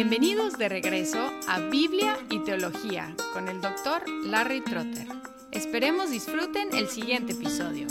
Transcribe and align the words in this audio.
Bienvenidos 0.00 0.56
de 0.56 0.68
regreso 0.68 1.18
a 1.48 1.58
Biblia 1.58 2.16
y 2.30 2.38
Teología 2.44 3.16
con 3.32 3.48
el 3.48 3.60
doctor 3.60 4.08
Larry 4.26 4.60
Trotter. 4.60 5.08
Esperemos 5.50 6.12
disfruten 6.12 6.68
el 6.72 6.86
siguiente 6.86 7.32
episodio. 7.32 7.88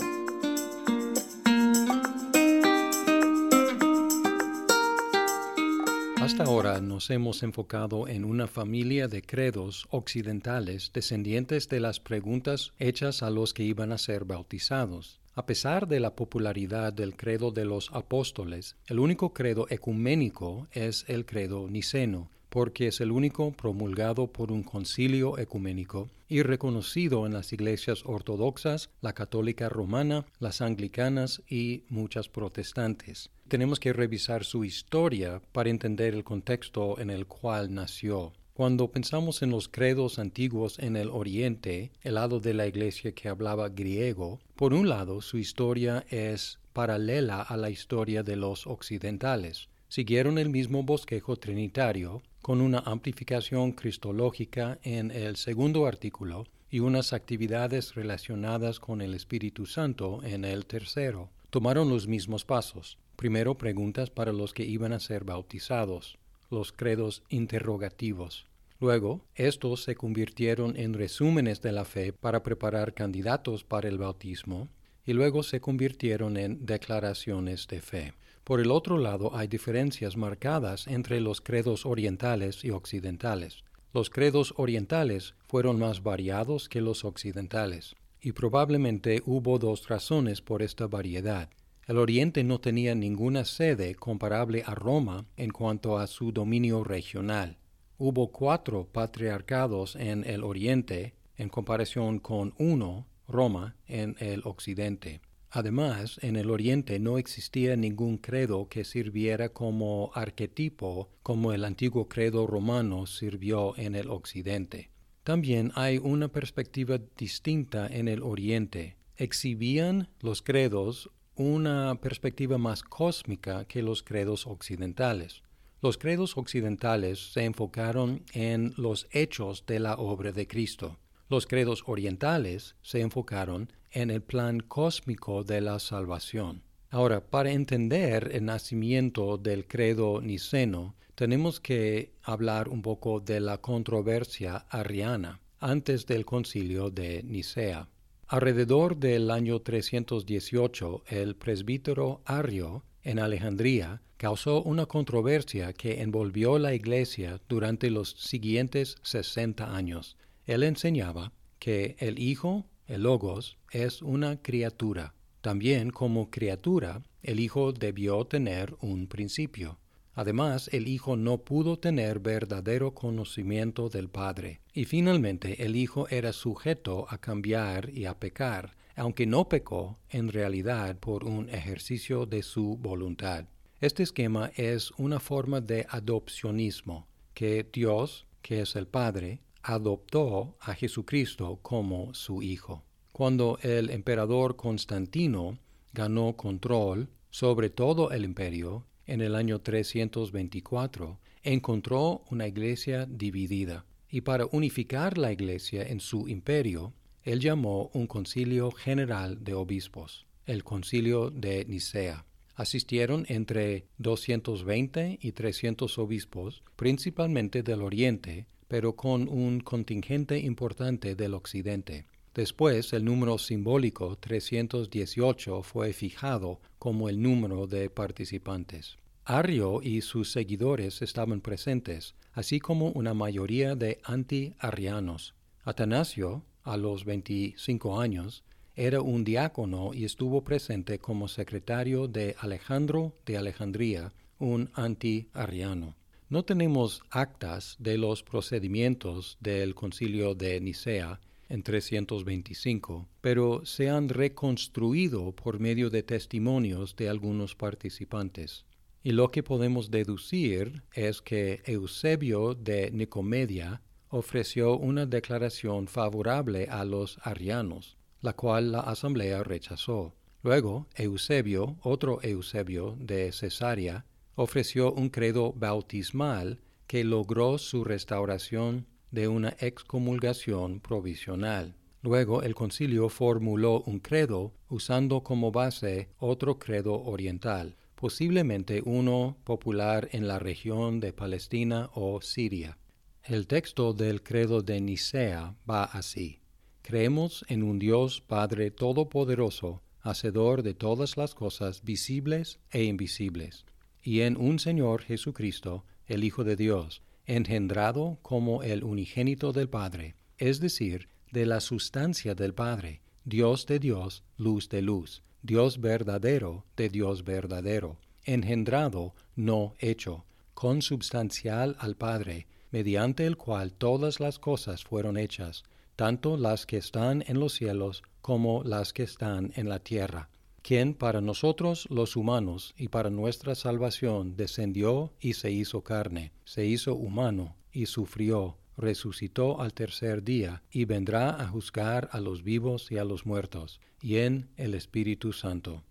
Hasta 6.21 6.46
ahora 6.46 6.80
nos 6.80 7.09
hemos 7.09 7.43
enfocado 7.43 8.08
en 8.08 8.24
una 8.24 8.48
familia 8.48 9.10
de 9.10 9.21
credos 9.21 9.86
occidentales 9.89 10.92
descendientes 10.94 11.68
de 11.68 11.82
las 11.82 12.00
preguntas 12.00 12.71
hechas 12.80 13.21
a 13.21 13.30
los 13.30 13.54
que 13.54 13.64
iban 13.64 13.92
a 13.92 13.98
ser 13.98 14.24
bautizados. 14.24 15.20
A 15.38 15.46
pesar 15.46 15.88
de 15.88 16.00
la 16.00 16.16
popularidad 16.16 16.92
del 16.92 17.16
credo 17.16 17.52
de 17.52 17.64
los 17.64 17.92
apóstoles, 17.94 18.76
el 18.88 18.98
único 18.98 19.36
credo 19.36 19.68
ecuménico 19.70 20.68
es 20.72 21.05
el 21.08 21.28
credo 21.28 21.70
niceno, 21.70 22.32
porque 22.50 22.88
es 22.88 23.02
el 23.02 23.12
único 23.12 23.52
promulgado 23.52 24.26
por 24.26 24.52
un 24.52 24.64
concilio 24.64 25.38
ecuménico 25.38 26.09
y 26.28 26.42
reconocido 26.42 27.28
en 27.28 27.34
las 27.34 27.54
iglesias 27.54 28.02
ortodoxas, 28.04 28.90
la 29.02 29.14
católica 29.14 29.70
romana, 29.70 30.26
las 30.40 30.62
anglicanas 30.62 31.44
y 31.48 31.84
muchas 31.88 32.30
protestantes. 32.30 33.30
Tenemos 33.48 33.80
que 33.80 33.94
revisar 33.94 34.44
su 34.44 34.66
historia 34.66 35.44
para 35.52 35.70
entender 35.70 36.16
el 36.16 36.23
contexto 36.23 37.00
en 37.00 37.12
el 37.12 37.28
cual 37.28 37.76
nació. 37.76 38.34
Cuando 38.57 38.89
pensamos 38.89 39.43
en 39.43 39.52
los 39.52 39.67
credos 39.67 40.17
antiguos 40.17 40.79
en 40.79 40.95
el 40.95 41.09
Oriente, 41.09 41.91
el 42.02 42.16
lado 42.16 42.39
de 42.39 42.55
la 42.55 42.66
iglesia 42.66 43.11
que 43.11 43.30
hablaba 43.30 43.70
griego, 43.70 44.39
por 44.55 44.73
un 44.73 44.89
lado 44.89 45.21
su 45.21 45.38
historia 45.38 46.03
es 46.09 46.57
paralela 46.73 47.43
a 47.43 47.55
la 47.55 47.70
historia 47.70 48.23
de 48.23 48.35
los 48.35 48.66
occidentales. 48.66 49.70
Siguieron 49.89 50.39
el 50.39 50.49
mismo 50.49 50.81
bosquejo 50.81 51.36
trinitario, 51.36 52.23
con 52.41 52.61
una 52.61 52.80
amplificación 52.80 53.73
cristológica 53.73 54.80
en 54.81 55.11
el 55.11 55.36
segundo 55.36 55.86
artículo 55.86 56.47
y 56.71 56.80
unas 56.80 57.14
actividades 57.14 57.94
relacionadas 57.94 58.80
con 58.80 59.02
el 59.02 59.14
Espíritu 59.14 59.67
Santo 59.67 60.23
en 60.23 60.45
el 60.45 60.66
tercero. 60.66 61.30
Tomaron 61.52 61.89
los 61.89 62.08
mismos 62.08 62.44
pasos. 62.44 62.97
Primero 63.17 63.55
preguntas 63.55 64.09
para 64.09 64.33
los 64.33 64.52
que 64.55 64.66
iban 64.66 64.94
a 64.94 64.99
ser 64.99 65.25
bautizados, 65.25 66.17
los 66.50 66.72
credos 66.72 67.23
interrogativos. 67.30 68.48
Luego, 68.80 69.26
estos 69.36 69.84
se 69.84 69.95
convirtieron 69.95 70.78
en 70.78 70.94
resúmenes 70.94 71.62
de 71.62 71.72
la 71.72 71.86
fe 71.86 72.14
para 72.14 72.44
preparar 72.44 72.94
candidatos 72.94 73.64
para 73.64 73.89
el 73.89 73.98
bautismo 73.98 74.70
y 75.04 75.14
luego 75.14 75.42
se 75.42 75.62
convirtieron 75.62 76.38
en 76.38 76.66
declaraciones 76.66 77.67
de 77.67 77.81
fe. 77.81 78.14
Por 78.44 78.62
el 78.62 78.72
otro 78.72 78.98
lado, 78.98 79.36
hay 79.36 79.48
diferencias 79.48 80.16
marcadas 80.16 80.88
entre 80.88 81.20
los 81.22 81.42
credos 81.42 81.86
orientales 81.86 82.64
y 82.64 82.70
occidentales. 82.70 83.64
Los 83.94 84.09
credos 84.09 84.54
orientales 84.58 85.34
fueron 85.48 85.80
más 85.80 86.04
variados 86.04 86.70
que 86.70 86.82
los 86.82 87.04
occidentales, 87.04 87.95
y 88.22 88.34
probablemente 88.34 89.22
hubo 89.26 89.58
dos 89.59 89.88
razones 89.88 90.42
por 90.42 90.61
esta 90.61 90.88
variedad. 90.88 91.50
El 91.88 91.99
Oriente 91.99 92.43
no 92.43 92.59
tenía 92.59 92.95
ninguna 92.95 93.45
sede 93.45 93.95
comparable 93.95 94.61
a 94.66 94.75
Roma 94.75 95.25
en 95.38 95.52
cuanto 95.52 95.97
a 95.97 96.07
su 96.07 96.33
dominio 96.33 96.83
regional. 96.83 97.59
Hubo 97.97 98.30
cuatro 98.33 98.89
patriarcados 98.91 99.95
en 99.95 100.25
el 100.25 100.43
Oriente 100.43 101.13
en 101.38 101.47
comparación 101.47 102.19
con 102.19 102.53
uno, 102.58 103.08
Roma, 103.25 103.77
en 103.88 104.17
el 104.19 104.41
Occidente. 104.43 105.21
Además, 105.49 106.19
en 106.21 106.35
el 106.35 106.49
Oriente 106.49 106.99
no 106.99 107.17
existía 107.17 107.77
ningún 107.77 108.17
credo 108.17 108.67
que 108.67 108.83
sirviera 108.83 109.47
como 109.47 110.11
arquetipo 110.13 111.09
como 111.23 111.53
el 111.53 111.63
antiguo 111.63 112.09
credo 112.09 112.47
romano 112.47 113.05
sirvió 113.05 113.77
en 113.77 113.95
el 113.95 114.09
Occidente. 114.09 114.89
También 115.23 115.71
hay 115.73 115.99
una 115.99 116.27
perspectiva 116.27 116.99
distinta 117.17 117.87
en 117.87 118.09
el 118.09 118.23
Oriente. 118.23 118.97
Exhibían 119.15 120.09
los 120.20 120.42
credos 120.42 121.09
una 121.37 121.99
perspectiva 122.02 122.58
más 122.58 122.83
cósmica 122.83 123.65
que 123.65 123.81
los 123.81 124.03
credos 124.03 124.48
occidentales. 124.48 125.43
Los 125.81 125.98
credos 125.98 126.36
occidentales 126.37 127.31
se 127.31 127.45
enfocaron 127.45 128.24
en 128.33 128.74
los 128.77 129.07
hechos 129.12 129.65
de 129.68 129.80
la 129.80 129.95
obra 129.95 130.31
de 130.31 130.47
Cristo. 130.47 130.97
Los 131.30 131.45
credos 131.45 131.83
orientales 131.86 132.75
se 132.81 133.01
enfocaron 133.01 133.71
en 133.92 134.09
el 134.09 134.24
plan 134.24 134.59
cósmico 134.59 135.44
de 135.44 135.62
la 135.62 135.80
salvación. 135.80 136.63
Ahora, 136.89 137.21
para 137.21 137.51
entender 137.51 138.31
el 138.33 138.45
nacimiento 138.45 139.38
del 139.38 139.68
credo 139.68 140.21
niceno, 140.21 140.95
tenemos 141.15 141.59
que 141.59 142.13
hablar 142.24 142.69
un 142.69 142.81
poco 142.81 143.19
de 143.19 143.39
la 143.39 143.59
controversia 143.59 144.65
ariana 144.69 145.39
antes 145.59 146.06
del 146.06 146.25
concilio 146.25 146.89
de 146.89 147.24
Nicea. 147.24 147.89
Alrededor 148.30 148.98
del 148.98 149.31
año 149.31 149.62
318, 149.62 151.04
el 151.07 151.38
presbítero 151.38 152.19
Ario 152.25 152.83
en 153.01 153.19
Alejandría 153.19 154.01
causó 154.18 154.62
una 154.63 154.86
controversia 154.86 155.71
que 155.71 156.01
envolvió 156.01 156.60
la 156.60 156.74
Iglesia 156.74 157.39
durante 157.48 157.89
los 157.89 158.12
siguientes 158.18 158.98
sesenta 159.01 159.74
años. 159.74 160.18
Él 160.45 160.63
enseñaba 160.63 161.31
que 161.57 161.95
el 162.00 162.19
Hijo 162.19 162.65
el 162.86 163.04
logos 163.04 163.57
es 163.71 164.01
una 164.01 164.42
criatura. 164.42 165.13
También 165.39 165.89
como 165.92 166.30
criatura, 166.30 167.04
el 167.21 167.39
Hijo 167.39 167.71
debió 167.71 168.25
tener 168.25 168.75
un 168.81 169.07
principio. 169.07 169.80
Además, 170.18 170.68
el 170.74 170.88
Hijo 170.88 171.16
no 171.16 171.44
pudo 171.44 171.78
tener 171.78 172.19
verdadero 172.19 172.95
conocimiento 172.95 173.88
del 173.88 174.10
Padre. 174.10 174.62
Y 174.74 174.86
finalmente, 174.86 175.63
el 175.63 175.75
Hijo 175.75 176.07
era 176.10 176.33
sujeto 176.33 177.06
a 177.07 177.19
cambiar 177.19 177.92
y 177.92 178.06
a 178.06 178.19
pecar, 178.19 178.75
aunque 178.95 179.27
no 179.27 179.48
pecó 179.48 180.00
en 180.10 180.31
realidad 180.31 180.98
por 180.98 181.24
un 181.24 181.50
ejercicio 181.50 182.25
de 182.25 182.42
su 182.42 182.77
voluntad. 182.77 183.45
Este 183.80 184.01
esquema 184.01 184.51
es 184.56 184.89
una 184.98 185.19
forma 185.19 185.62
de 185.62 185.86
adopcionismo, 185.88 187.07
que 187.36 187.69
Dios, 187.72 188.25
que 188.42 188.62
es 188.62 188.75
el 188.75 188.88
Padre, 188.88 189.44
adoptó 189.62 190.57
a 190.62 190.74
Jesucristo 190.74 191.60
como 191.62 192.16
su 192.16 192.42
Hijo. 192.42 192.83
Cuando 193.12 193.60
el 193.62 193.92
emperador 193.92 194.56
Constantino 194.56 195.60
ganó 195.94 196.36
control 196.36 197.07
sobre 197.30 197.69
todo 197.69 198.10
el 198.10 198.25
imperio 198.25 198.87
en 199.07 199.22
el 199.22 199.36
año 199.36 199.60
324, 199.60 201.19
encontró 201.44 202.24
una 202.30 202.48
iglesia 202.48 203.06
dividida, 203.06 203.86
y 204.10 204.22
para 204.22 204.45
unificar 204.51 205.18
la 205.18 205.31
iglesia 205.31 205.84
en 205.84 206.00
su 206.00 206.28
imperio, 206.28 206.94
él 207.24 207.40
llamó 207.40 207.90
un 207.94 208.07
concilio 208.07 208.72
general 208.72 209.44
de 209.44 209.54
obispos, 209.54 210.25
el 210.45 210.63
concilio 210.63 211.30
de 211.30 211.66
Nicea. 211.66 212.25
Asistieron 212.56 213.25
entre 213.28 213.86
220 213.98 215.19
y 215.22 215.31
300 215.31 215.98
obispos, 215.98 216.63
principalmente 216.75 217.63
del 217.63 217.81
oriente, 217.81 218.48
pero 218.68 218.95
con 218.95 219.30
un 219.30 219.60
contingente 219.60 220.39
importante 220.39 221.16
del 221.16 221.34
occidente. 221.34 222.06
Después, 222.38 222.94
el 222.94 223.03
número 223.03 223.39
simbólico 223.39 224.15
318 224.15 225.63
fue 225.63 225.92
fijado 225.92 226.62
como 226.77 227.09
el 227.09 227.19
número 227.19 227.65
de 227.65 227.89
participantes. 227.89 228.98
Arrio 229.25 229.81
y 229.81 230.01
sus 230.01 230.31
seguidores 230.33 231.01
estaban 231.01 231.42
presentes, 231.42 232.13
así 232.33 232.59
como 232.59 232.89
una 232.92 233.15
mayoría 233.15 233.75
de 233.75 234.00
anti-arrianos. 234.03 235.33
Atanasio, 235.63 236.44
a 236.62 236.77
los 236.77 237.06
25 237.06 238.00
años, 238.00 238.44
era 238.75 239.01
un 239.01 239.24
diácono 239.24 239.95
y 239.95 240.06
estuvo 240.06 240.44
presente 240.44 241.00
como 241.00 241.27
secretario 241.27 242.07
de 242.07 242.36
Alejandro 242.38 243.15
de 243.25 243.38
Alejandría, 243.38 244.13
un 244.38 244.69
anti-arriano. 244.75 245.95
No 246.29 246.45
tenemos 246.45 247.01
actas 247.09 247.77
de 247.79 247.97
los 247.97 248.21
procedimientos 248.21 249.38
del 249.39 249.73
concilio 249.73 250.35
de 250.35 250.62
Nicea 250.62 251.19
en 251.49 251.63
325, 251.63 253.07
pero 253.21 253.65
se 253.65 253.89
han 253.89 254.09
reconstruido 254.09 255.33
por 255.33 255.59
medio 255.59 255.89
de 255.89 256.03
testimonios 256.03 256.95
de 256.95 257.09
algunos 257.09 257.55
participantes. 257.55 258.65
Y 259.03 259.11
lo 259.11 259.31
que 259.31 259.44
podemos 259.44 259.89
deducir 259.89 260.83
es 260.94 261.21
que 261.21 261.61
Eusebio 261.65 262.53
de 262.55 262.91
Nicomedia 262.91 263.81
ofreció 264.09 264.77
una 264.77 265.05
declaración 265.05 265.88
favorable 265.88 266.67
a 266.69 266.83
los 266.85 267.19
arianos, 267.23 267.97
la 268.21 268.33
cual 268.33 268.71
la 268.71 268.81
asamblea 268.81 269.43
rechazó. 269.43 270.13
Luego, 270.43 270.88
Eusebio, 270.95 271.77
otro 271.81 272.19
Eusebio 272.21 272.95
de 273.00 273.31
Cesarea, 273.31 274.05
ofreció 274.35 274.93
un 274.93 275.09
credo 275.09 275.53
bautismal 275.53 276.59
que 276.85 277.03
logró 277.03 277.57
su 277.57 277.83
restauración 277.83 278.88
de 279.12 279.27
una 279.27 279.56
excomulgación 279.59 280.80
provisional. 280.80 281.75
Luego 282.01 282.44
el 282.44 282.56
concilio 282.56 283.09
formuló 283.09 283.81
un 283.81 284.00
credo 284.00 284.54
usando 284.69 285.24
como 285.24 285.51
base 285.51 286.09
otro 286.19 286.59
credo 286.59 287.01
oriental. 287.04 287.75
posiblemente 287.98 288.83
uno 288.86 289.38
popular 289.44 290.07
en 290.12 290.27
la 290.27 290.38
región 290.38 291.00
de 291.00 291.13
Palestina 291.13 291.89
o 291.95 292.21
Siria. 292.21 292.77
El 293.24 293.48
texto 293.48 293.92
del 293.92 294.21
credo 294.21 294.62
de 294.62 294.80
Nicea 294.80 295.56
va 295.68 295.83
así. 295.83 296.39
Creemos 296.83 297.44
en 297.50 297.63
un 297.63 297.80
Dios 297.80 298.21
Padre 298.21 298.69
Todopoderoso, 298.71 299.81
Hacedor 300.00 300.62
de 300.62 300.75
todas 300.75 301.18
las 301.18 301.33
cosas 301.33 301.83
visibles 301.83 302.60
e 302.71 302.83
invisibles, 302.83 303.65
y 304.01 304.21
en 304.21 304.38
un 304.38 304.60
Señor 304.60 305.01
Jesucristo, 305.01 305.83
el 306.06 306.24
Hijo 306.24 306.44
de 306.44 306.56
Dios, 306.56 307.01
engendrado 307.27 308.18
como 308.21 308.63
el 308.63 308.83
unigénito 308.83 309.51
del 309.51 309.69
Padre, 309.69 310.15
es 310.38 310.59
decir, 310.59 311.09
de 311.31 311.45
la 311.45 311.59
sustancia 311.59 312.33
del 312.33 312.53
Padre, 312.53 313.01
Dios 313.25 313.65
de 313.68 313.79
Dios, 313.79 314.24
luz 314.38 314.69
de 314.69 314.81
luz, 314.81 315.21
Dios 315.41 315.79
verdadero 315.81 316.65
de 316.77 316.89
Dios 316.89 317.24
verdadero, 317.24 318.00
engendrado, 318.24 319.13
no 319.35 319.75
hecho, 319.79 320.25
consubstancial 320.53 321.75
al 321.79 321.95
Padre, 321.95 322.47
mediante 322.71 323.25
el 323.25 323.38
cual 323.38 323.74
todas 323.74 324.19
las 324.19 324.39
cosas 324.39 324.83
fueron 324.83 325.18
hechas, 325.18 325.63
tanto 325.95 326.38
las 326.38 326.65
que 326.65 326.77
están 326.77 327.24
en 327.27 327.39
los 327.39 327.53
cielos 327.53 328.03
como 328.21 328.63
las 328.63 328.94
que 328.94 329.03
están 329.03 329.51
en 329.56 329.69
la 329.69 329.79
tierra, 329.79 330.29
quien 330.67 330.95
para 330.95 331.21
nosotros 331.21 331.87
los 331.89 332.17
humanos 332.17 332.73
y 332.77 332.89
para 332.89 333.09
nuestra 333.09 333.55
salvación 333.55 334.35
descendió 334.35 335.13
y 335.17 335.35
se 335.35 335.49
hizo 335.49 335.81
carne, 335.81 336.33
se 336.43 336.65
hizo 336.65 336.93
humano 336.93 337.55
y 337.71 337.85
sufrió, 337.85 338.57
resucitó 338.75 339.61
al 339.61 339.73
tercer 339.73 340.25
día 340.25 340.63
y 340.69 340.83
vendrá 340.83 341.41
a 341.41 341.47
juzgar 341.47 342.09
a 342.11 342.19
los 342.19 342.43
vivos 342.43 342.91
y 342.91 342.97
a 342.97 343.05
los 343.05 343.25
muertos, 343.25 343.79
y 344.01 344.17
en 344.17 344.49
el 344.57 344.73
Espíritu 344.73 345.31
Santo. 345.31 345.85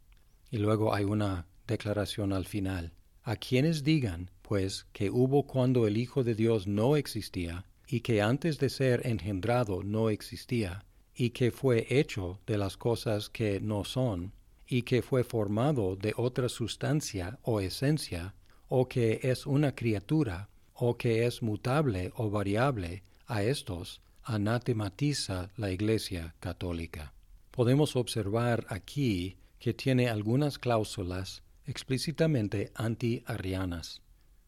Y 0.51 0.59
luego 0.59 0.93
hay 0.95 1.05
una 1.05 1.47
declaración 1.67 2.35
al 2.35 2.45
final. 2.45 2.93
A 3.23 3.37
quienes 3.37 3.83
digan, 3.83 4.31
pues, 4.43 4.87
que 4.93 5.09
hubo 5.09 5.47
cuando 5.47 5.87
el 5.87 5.97
Hijo 5.97 6.23
de 6.23 6.35
Dios 6.35 6.67
no 6.67 6.97
existía, 6.97 7.65
y 7.89 8.01
que 8.01 8.21
antes 8.21 8.59
de 8.59 8.69
ser 8.69 9.07
engendrado 9.07 9.83
no 9.83 10.11
existía, 10.11 10.85
y 11.15 11.31
que 11.31 11.51
fue 11.51 11.87
hecho 11.89 12.41
de 12.47 12.59
las 12.59 12.77
cosas 12.77 13.31
que 13.31 13.59
no 13.59 13.83
son, 13.85 14.35
y 14.67 14.83
que 14.83 15.03
fue 15.03 15.25
formado 15.25 15.97
de 15.97 16.13
otra 16.17 16.49
sustancia 16.49 17.39
o 17.43 17.61
esencia, 17.61 18.35
o 18.69 18.89
que 18.89 19.21
es 19.23 19.47
una 19.47 19.75
criatura, 19.75 20.49
o 20.75 20.97
que 20.97 21.27
es 21.27 21.43
mutable 21.43 22.13
o 22.17 22.31
variable, 22.31 23.03
a 23.27 23.43
estos 23.43 24.01
anatematiza 24.23 25.51
la 25.57 25.71
Iglesia 25.71 26.35
católica. 26.41 27.13
Podemos 27.51 27.97
observar 27.97 28.67
aquí 28.69 29.37
que 29.59 29.73
tiene 29.73 30.09
algunas 30.09 30.59
cláusulas 30.59 31.43
explícitamente 31.65 32.71
anti-arianas. 32.75 34.03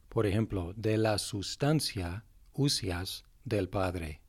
Por 0.08 0.26
ejemplo, 0.26 0.72
de 0.76 0.98
la 0.98 1.18
sustancia, 1.18 2.24
usias, 2.52 3.24
del 3.44 3.68
Padre. 3.68 4.20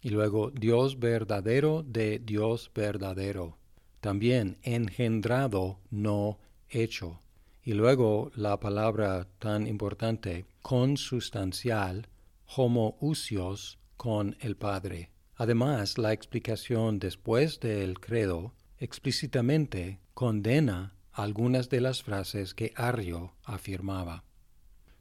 Y 0.00 0.10
luego 0.10 0.50
Dios 0.50 0.98
verdadero 0.98 1.82
de 1.82 2.18
Dios 2.18 2.70
verdadero. 2.74 3.58
También 4.06 4.56
engendrado, 4.62 5.80
no 5.90 6.38
hecho. 6.68 7.18
Y 7.64 7.72
luego 7.72 8.30
la 8.36 8.60
palabra 8.60 9.26
tan 9.40 9.66
importante, 9.66 10.46
consustancial, 10.62 12.06
homoousios 12.54 13.80
con 13.96 14.36
el 14.38 14.56
Padre. 14.56 15.10
Además, 15.34 15.98
la 15.98 16.12
explicación 16.12 17.00
después 17.00 17.58
del 17.58 17.98
credo 17.98 18.54
explícitamente 18.78 19.98
condena 20.14 20.94
algunas 21.10 21.68
de 21.68 21.80
las 21.80 22.04
frases 22.04 22.54
que 22.54 22.72
Arrio 22.76 23.34
afirmaba. 23.42 24.22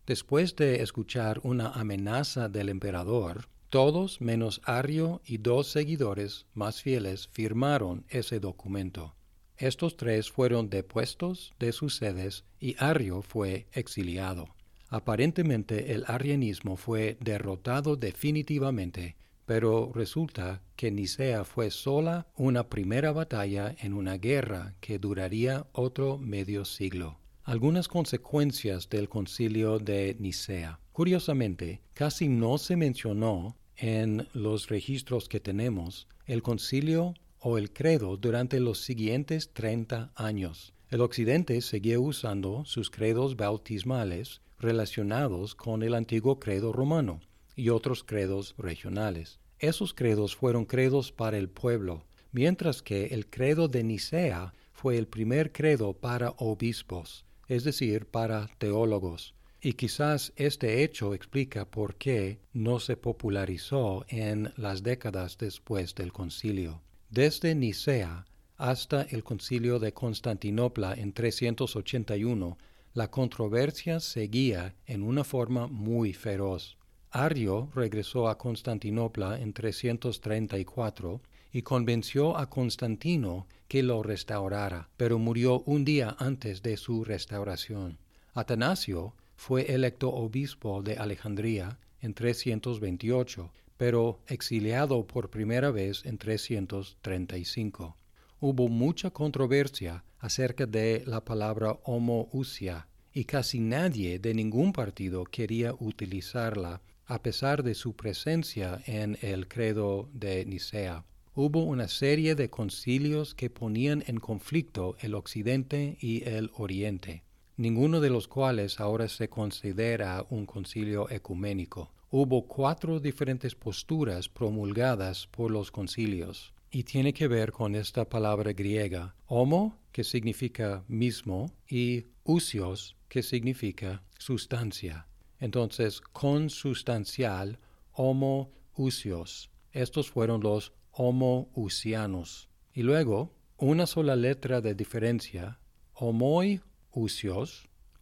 Después 0.07 0.55
de 0.55 0.81
escuchar 0.81 1.41
una 1.43 1.69
amenaza 1.73 2.49
del 2.49 2.69
emperador, 2.69 3.49
todos 3.75 4.21
menos 4.21 4.61
Arrio 4.63 5.21
y 5.25 5.37
dos 5.37 5.67
seguidores 5.67 6.45
más 6.53 6.81
fieles 6.81 7.27
firmaron 7.33 8.05
ese 8.07 8.39
documento. 8.39 9.15
Estos 9.57 9.97
tres 9.97 10.31
fueron 10.31 10.69
depuestos 10.69 11.53
de 11.59 11.73
sus 11.73 11.97
sedes 11.97 12.45
y 12.57 12.77
Arrio 12.79 13.21
fue 13.21 13.67
exiliado. 13.73 14.47
Aparentemente 14.87 15.91
el 15.91 16.05
arrianismo 16.07 16.77
fue 16.77 17.17
derrotado 17.19 17.97
definitivamente, 17.97 19.17
pero 19.45 19.91
resulta 19.93 20.61
que 20.77 20.89
Nicea 20.89 21.43
fue 21.43 21.69
sola 21.69 22.27
una 22.37 22.69
primera 22.69 23.11
batalla 23.11 23.75
en 23.81 23.93
una 23.93 24.15
guerra 24.15 24.75
que 24.79 24.99
duraría 24.99 25.67
otro 25.73 26.17
medio 26.17 26.63
siglo. 26.63 27.19
Algunas 27.43 27.89
consecuencias 27.89 28.87
del 28.89 29.09
concilio 29.09 29.79
de 29.79 30.15
Nicea. 30.17 30.79
Curiosamente, 30.93 31.81
casi 31.93 32.29
no 32.29 32.57
se 32.57 32.77
mencionó 32.77 33.57
en 33.77 34.27
los 34.33 34.69
registros 34.69 35.27
que 35.27 35.39
tenemos 35.39 36.07
el 36.25 36.41
concilio 36.41 37.13
o 37.39 37.57
el 37.57 37.71
credo 37.71 38.17
durante 38.17 38.59
los 38.59 38.79
siguientes 38.79 39.51
30 39.53 40.11
años. 40.15 40.73
El 40.89 41.01
occidente 41.01 41.61
seguía 41.61 41.99
usando 41.99 42.65
sus 42.65 42.89
credos 42.89 43.35
bautismales 43.35 44.41
relacionados 44.59 45.55
con 45.55 45.83
el 45.83 45.93
antiguo 45.93 46.39
credo 46.39 46.71
romano 46.71 47.19
y 47.55 47.69
otros 47.69 48.03
credos 48.03 48.55
regionales. 48.57 49.39
Esos 49.59 49.93
credos 49.93 50.35
fueron 50.35 50.65
credos 50.65 51.11
para 51.11 51.37
el 51.37 51.49
pueblo, 51.49 52.05
mientras 52.31 52.81
que 52.81 53.07
el 53.07 53.29
credo 53.29 53.67
de 53.67 53.83
Nicea 53.83 54.53
fue 54.73 54.97
el 54.97 55.07
primer 55.07 55.51
credo 55.51 55.93
para 55.93 56.31
obispos, 56.37 57.25
es 57.47 57.63
decir, 57.63 58.07
para 58.07 58.47
teólogos 58.57 59.34
y 59.65 59.73
quizás 59.73 60.31
este 60.35 60.83
hecho 60.83 61.15
explica 61.15 61.65
por 61.65 61.95
qué 61.95 62.37
no 62.53 62.79
se 62.79 62.97
popularizó 62.97 64.05
en 64.09 64.53
las 64.57 64.83
décadas 64.83 65.39
después 65.39 65.95
del 65.95 66.13
concilio. 66.13 66.83
Desde 67.09 67.55
Nicea 67.55 68.27
hasta 68.57 69.01
el 69.01 69.23
concilio 69.23 69.79
de 69.79 69.91
Constantinopla 69.91 70.93
en 70.93 71.13
381, 71.13 72.59
la 72.93 73.09
controversia 73.09 73.99
seguía 73.99 74.75
en 74.85 75.01
una 75.01 75.23
forma 75.23 75.65
muy 75.65 76.13
feroz. 76.13 76.77
Ario 77.09 77.71
regresó 77.73 78.29
a 78.29 78.37
Constantinopla 78.37 79.41
en 79.41 79.51
334 79.51 81.21
y 81.51 81.63
convenció 81.63 82.37
a 82.37 82.51
Constantino 82.51 83.47
que 83.67 83.81
lo 83.81 84.03
restaurara, 84.03 84.89
pero 84.95 85.17
murió 85.17 85.61
un 85.61 85.85
día 85.85 86.15
antes 86.19 86.61
de 86.61 86.77
su 86.77 87.03
restauración. 87.03 87.97
Atanasio 88.35 89.15
fue 89.35 89.73
electo 89.73 90.09
obispo 90.13 90.81
de 90.81 90.95
Alejandría 90.95 91.79
en 92.01 92.13
328, 92.13 93.51
pero 93.77 94.19
exiliado 94.27 95.05
por 95.05 95.29
primera 95.29 95.71
vez 95.71 96.05
en 96.05 96.17
335. 96.17 97.95
Hubo 98.39 98.67
mucha 98.67 99.11
controversia 99.11 100.03
acerca 100.19 100.65
de 100.65 101.03
la 101.05 101.23
palabra 101.23 101.77
homoousia 101.83 102.87
y 103.13 103.25
casi 103.25 103.59
nadie 103.59 104.19
de 104.19 104.33
ningún 104.33 104.73
partido 104.73 105.23
quería 105.25 105.73
utilizarla 105.79 106.81
a 107.05 107.21
pesar 107.21 107.63
de 107.63 107.75
su 107.75 107.95
presencia 107.95 108.81
en 108.85 109.17
el 109.21 109.47
credo 109.47 110.09
de 110.13 110.45
Nicea. 110.45 111.05
Hubo 111.35 111.63
una 111.63 111.87
serie 111.87 112.35
de 112.35 112.49
concilios 112.49 113.35
que 113.35 113.49
ponían 113.49 114.03
en 114.07 114.19
conflicto 114.19 114.95
el 115.01 115.13
occidente 115.13 115.97
y 115.99 116.23
el 116.27 116.49
oriente 116.55 117.23
ninguno 117.57 118.01
de 118.01 118.09
los 118.09 118.27
cuales 118.27 118.79
ahora 118.79 119.07
se 119.07 119.29
considera 119.29 120.25
un 120.29 120.45
concilio 120.45 121.09
ecuménico. 121.09 121.91
Hubo 122.09 122.47
cuatro 122.47 122.99
diferentes 122.99 123.55
posturas 123.55 124.29
promulgadas 124.29 125.27
por 125.27 125.51
los 125.51 125.71
concilios 125.71 126.53
y 126.71 126.83
tiene 126.83 127.13
que 127.13 127.27
ver 127.27 127.51
con 127.51 127.75
esta 127.75 128.09
palabra 128.09 128.53
griega, 128.53 129.15
homo, 129.27 129.79
que 129.91 130.03
significa 130.03 130.83
mismo, 130.87 131.51
y 131.69 132.07
usios, 132.23 132.97
que 133.07 133.23
significa 133.23 134.03
sustancia. 134.17 135.07
Entonces, 135.39 136.01
consustancial, 136.01 137.59
homo 137.93 138.51
usios. 138.75 139.49
Estos 139.71 140.09
fueron 140.09 140.41
los 140.41 140.73
homousianos. 140.91 142.49
Y 142.73 142.83
luego, 142.83 143.33
una 143.57 143.85
sola 143.85 144.15
letra 144.15 144.59
de 144.59 144.75
diferencia, 144.75 145.59
homoi 145.93 146.61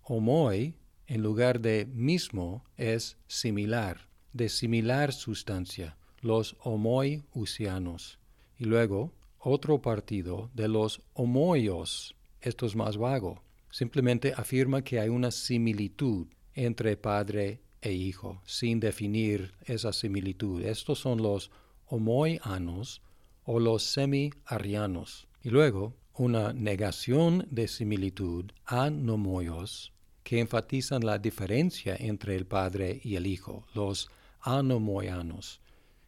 homoi, 0.03 0.75
en 1.07 1.21
lugar 1.21 1.59
de 1.59 1.85
mismo, 1.85 2.63
es 2.77 3.17
similar, 3.27 4.07
de 4.31 4.50
similar 4.50 5.13
sustancia, 5.13 5.97
los 6.21 6.55
homoi 6.59 7.23
usianos. 7.33 8.19
Y 8.57 8.65
luego, 8.65 9.12
otro 9.39 9.81
partido 9.81 10.50
de 10.53 10.67
los 10.67 11.01
homoios, 11.13 12.15
esto 12.41 12.65
es 12.65 12.75
más 12.75 12.97
vago, 12.97 13.41
simplemente 13.69 14.33
afirma 14.35 14.83
que 14.83 15.00
hay 15.00 15.09
una 15.09 15.31
similitud 15.31 16.27
entre 16.53 16.95
padre 16.95 17.62
e 17.81 17.91
hijo, 17.91 18.41
sin 18.45 18.79
definir 18.79 19.53
esa 19.65 19.91
similitud. 19.91 20.62
Estos 20.63 21.00
son 21.00 21.21
los 21.21 21.51
homoianos 21.88 23.01
o 23.43 23.59
los 23.59 23.83
semi-arianos. 23.83 25.27
Y 25.41 25.50
luego, 25.50 25.93
una 26.15 26.53
negación 26.53 27.48
de 27.50 27.67
similitud, 27.67 28.51
anomos, 28.65 29.91
que 30.24 30.39
enfatizan 30.39 31.03
la 31.05 31.17
diferencia 31.17 31.96
entre 32.00 32.36
el 32.36 32.46
Padre 32.46 33.01
y 33.03 33.15
el 33.15 33.25
Hijo, 33.27 33.65
los 33.74 34.10
anomoianos. 34.41 35.60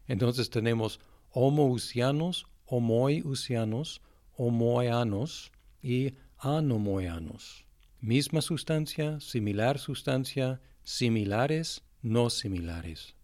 Entonces 0.07 0.49
tenemos 0.49 0.99
homousianos, 1.31 2.45
homoiusianos, 2.65 4.01
homoianos 4.37 5.51
y 5.81 6.13
anomoianos. 6.37 7.65
Misma 7.99 8.41
sustancia, 8.41 9.19
similar 9.19 9.79
sustancia, 9.79 10.61
similares, 10.83 11.83
no 12.01 12.29
similares. 12.29 13.15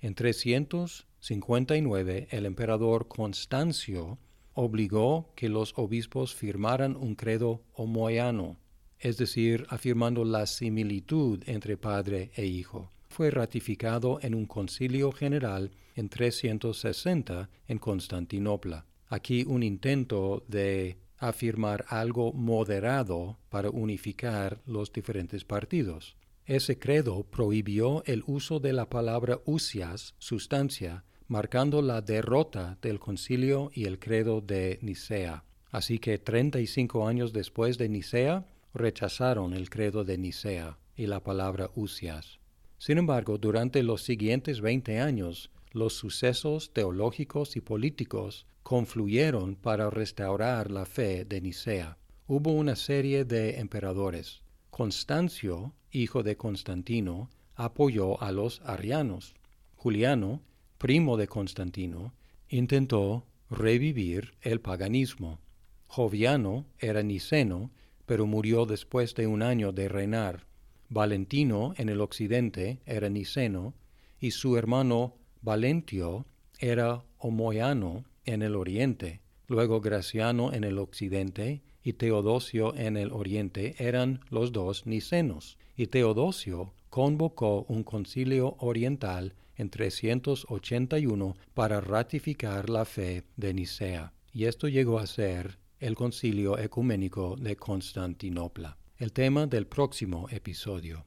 En 0.00 0.14
359 0.14 2.28
el 2.30 2.46
emperador 2.46 3.08
Constancio 3.08 4.18
obligó 4.54 5.32
que 5.34 5.48
los 5.48 5.72
obispos 5.76 6.34
firmaran 6.34 6.96
un 6.96 7.14
credo 7.14 7.62
homoiano, 7.72 8.58
es 8.98 9.16
decir, 9.16 9.66
afirmando 9.68 10.24
la 10.24 10.46
similitud 10.46 11.42
entre 11.46 11.76
padre 11.76 12.30
e 12.34 12.46
hijo. 12.46 12.90
Fue 13.08 13.30
ratificado 13.30 14.18
en 14.22 14.34
un 14.34 14.46
concilio 14.46 15.12
general 15.12 15.72
en 15.94 16.08
360 16.08 17.50
en 17.68 17.78
Constantinopla. 17.78 18.86
Aquí 19.08 19.44
un 19.46 19.62
intento 19.62 20.44
de 20.48 20.96
afirmar 21.18 21.84
algo 21.88 22.32
moderado 22.32 23.38
para 23.48 23.70
unificar 23.70 24.60
los 24.66 24.92
diferentes 24.92 25.44
partidos. 25.44 26.16
Ese 26.46 26.78
credo 26.78 27.22
prohibió 27.22 28.02
el 28.06 28.24
uso 28.26 28.58
de 28.58 28.72
la 28.72 28.88
palabra 28.88 29.40
usias, 29.44 30.14
sustancia, 30.18 31.04
marcando 31.32 31.80
la 31.80 32.02
derrota 32.02 32.76
del 32.82 33.00
concilio 33.00 33.70
y 33.72 33.86
el 33.86 33.98
credo 33.98 34.42
de 34.42 34.78
Nicea. 34.82 35.44
Así 35.70 35.98
que 35.98 36.18
35 36.18 37.08
años 37.08 37.32
después 37.32 37.78
de 37.78 37.88
Nicea, 37.88 38.44
rechazaron 38.74 39.54
el 39.54 39.70
credo 39.70 40.04
de 40.04 40.18
Nicea 40.18 40.76
y 40.94 41.06
la 41.06 41.20
palabra 41.20 41.70
usias. 41.74 42.38
Sin 42.76 42.98
embargo, 42.98 43.38
durante 43.38 43.82
los 43.82 44.02
siguientes 44.02 44.60
20 44.60 45.00
años, 45.00 45.50
los 45.70 45.94
sucesos 45.94 46.74
teológicos 46.74 47.56
y 47.56 47.62
políticos 47.62 48.44
confluyeron 48.62 49.56
para 49.56 49.88
restaurar 49.88 50.70
la 50.70 50.84
fe 50.84 51.24
de 51.24 51.40
Nicea. 51.40 51.96
Hubo 52.26 52.52
una 52.52 52.76
serie 52.76 53.24
de 53.24 53.58
emperadores. 53.58 54.42
Constancio, 54.68 55.72
hijo 55.92 56.22
de 56.22 56.36
Constantino, 56.36 57.30
apoyó 57.54 58.22
a 58.22 58.32
los 58.32 58.60
arianos. 58.66 59.34
Juliano, 59.76 60.42
primo 60.82 61.16
de 61.16 61.28
Constantino, 61.28 62.12
intentó 62.48 63.24
revivir 63.48 64.34
el 64.42 64.60
paganismo. 64.60 65.38
Joviano 65.86 66.66
era 66.80 67.04
niceno, 67.04 67.70
pero 68.04 68.26
murió 68.26 68.66
después 68.66 69.14
de 69.14 69.28
un 69.28 69.42
año 69.42 69.70
de 69.70 69.88
reinar. 69.88 70.44
Valentino 70.88 71.72
en 71.76 71.88
el 71.88 72.00
occidente 72.00 72.80
era 72.84 73.08
niceno, 73.08 73.74
y 74.18 74.32
su 74.32 74.56
hermano 74.56 75.14
Valentio 75.40 76.26
era 76.58 77.04
homoiano 77.16 78.04
en 78.24 78.42
el 78.42 78.56
oriente. 78.56 79.20
Luego 79.46 79.80
Graciano 79.80 80.52
en 80.52 80.64
el 80.64 80.80
occidente 80.80 81.62
y 81.84 81.92
Teodosio 81.92 82.74
en 82.74 82.96
el 82.96 83.12
oriente 83.12 83.76
eran 83.78 84.18
los 84.30 84.50
dos 84.50 84.84
nicenos, 84.84 85.58
y 85.76 85.86
Teodosio 85.86 86.74
convocó 86.90 87.66
un 87.68 87.84
concilio 87.84 88.56
oriental 88.58 89.36
en 89.56 89.70
381 89.70 91.36
para 91.54 91.80
ratificar 91.80 92.70
la 92.70 92.84
fe 92.84 93.24
de 93.36 93.54
Nicea, 93.54 94.12
y 94.32 94.44
esto 94.44 94.68
llegó 94.68 94.98
a 94.98 95.06
ser 95.06 95.58
el 95.78 95.94
concilio 95.94 96.58
ecuménico 96.58 97.36
de 97.36 97.56
Constantinopla, 97.56 98.78
el 98.98 99.12
tema 99.12 99.46
del 99.46 99.66
próximo 99.66 100.28
episodio. 100.30 101.04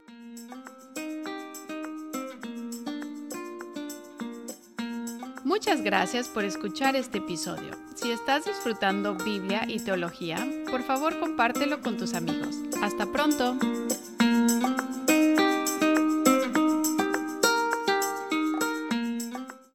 Muchas 5.45 5.81
gracias 5.81 6.27
por 6.27 6.43
escuchar 6.43 6.95
este 6.95 7.19
episodio. 7.19 7.71
Si 7.95 8.11
estás 8.11 8.45
disfrutando 8.45 9.15
Biblia 9.15 9.63
y 9.67 9.79
teología, 9.79 10.37
por 10.69 10.83
favor 10.83 11.19
compártelo 11.19 11.81
con 11.81 11.97
tus 11.97 12.13
amigos. 12.13 12.57
Hasta 12.81 13.05
pronto. 13.05 13.57